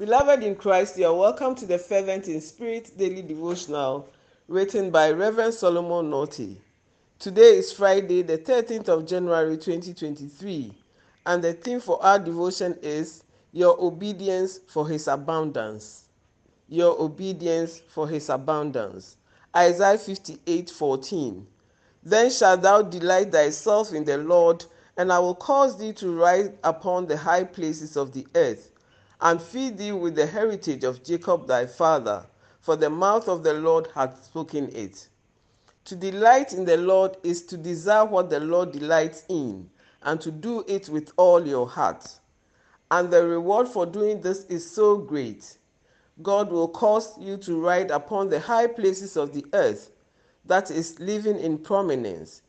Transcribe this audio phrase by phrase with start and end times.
[0.00, 4.08] Beloved in Christ, you are welcome to the Fervent in Spirit daily devotional
[4.48, 6.56] written by Reverend Solomon Nortey.
[7.18, 10.72] Today is Friday, the 13th of January 2023,
[11.26, 16.04] and the theme for our devotion is Your Obedience for His Abundance.
[16.70, 19.18] Your Obedience for His Abundance.
[19.54, 21.46] Isaiah 58 14.
[22.02, 24.64] Then shalt thou delight thyself in the Lord,
[24.96, 28.70] and I will cause thee to ride upon the high places of the earth
[29.22, 32.26] and feed thee with the heritage of Jacob thy father,
[32.60, 35.08] for the mouth of the Lord hath spoken it.
[35.86, 39.68] To delight in the Lord is to desire what the Lord delights in,
[40.02, 42.06] and to do it with all your heart.
[42.90, 45.58] And the reward for doing this is so great.
[46.22, 49.90] God will cause you to ride upon the high places of the earth,
[50.44, 52.42] that is, living in prominence.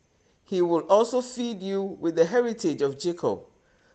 [0.43, 3.41] He will also feed you with the heritage of Jacob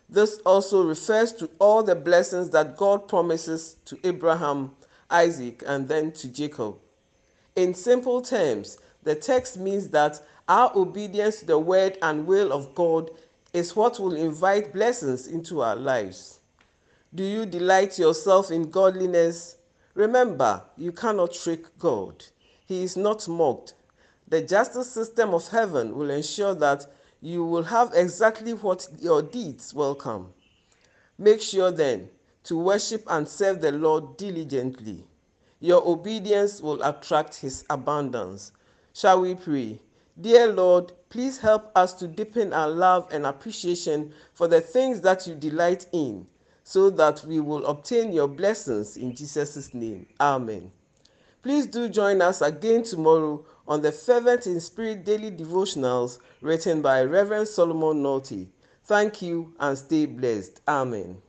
[0.09, 4.71] this also refers to all the blessings that God promises to Abraham,
[5.09, 6.77] Isaac, and then to Jacob.
[7.55, 12.73] In simple terms, the text means that our obedience to the word and will of
[12.73, 13.11] God
[13.53, 16.39] is what will invite blessings into our lives.
[17.15, 19.57] Do you delight yourself in godliness?
[19.93, 22.23] Remember, you cannot trick God.
[22.65, 23.73] He is not mocked.
[24.27, 26.85] The justice system of heaven will ensure that
[27.21, 30.33] you will have exactly what your deeds welcome.
[31.17, 32.09] Make sure then
[32.43, 35.03] to worship and serve the Lord diligently.
[35.59, 38.51] Your obedience will attract his abundance.
[38.93, 39.79] Shall we pray?
[40.21, 45.27] Dear Lord, please help us to deepen our love and appreciation for the things that
[45.27, 46.27] you delight in,
[46.63, 50.05] so that we will obtain your blessings in Jesus' name.
[50.19, 50.71] Amen.
[51.47, 57.01] Please do join us again tomorrow on the Fervent in Spirit daily devotionals written by
[57.03, 58.49] Reverend Solomon Naughty.
[58.83, 60.59] Thank you and stay blessed.
[60.67, 61.21] Amen.